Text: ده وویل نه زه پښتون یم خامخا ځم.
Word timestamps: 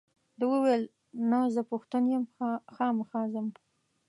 ده 0.39 0.45
وویل 0.53 0.83
نه 1.29 1.39
زه 1.53 1.61
پښتون 1.71 2.03
یم 2.13 2.23
خامخا 2.75 3.21
ځم. 3.33 3.47